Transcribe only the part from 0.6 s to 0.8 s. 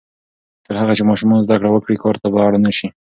تر